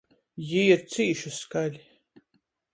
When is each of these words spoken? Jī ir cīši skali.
Jī 0.51 0.63
ir 0.77 0.81
cīši 0.95 1.35
skali. 1.37 1.85